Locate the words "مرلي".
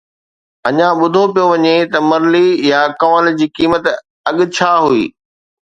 2.09-2.47